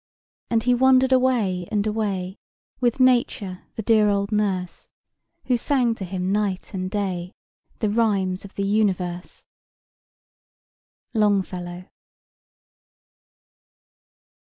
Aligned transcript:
"And 0.49 0.63
he 0.63 0.73
wandered 0.73 1.11
away 1.11 1.67
and 1.71 1.85
away 1.85 2.37
With 2.79 2.99
Nature, 2.99 3.67
the 3.75 3.83
dear 3.83 4.09
old 4.09 4.31
Nurse, 4.31 4.89
Who 5.45 5.55
sang 5.57 5.93
to 5.93 6.05
him 6.05 6.31
night 6.31 6.73
and 6.73 6.89
day 6.89 7.33
The 7.77 7.89
rhymes 7.89 8.43
of 8.43 8.55
the 8.55 8.65
universe." 8.65 9.45
LONGFELLOW. 11.13 11.85